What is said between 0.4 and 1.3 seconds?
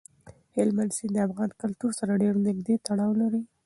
هلمند سیند د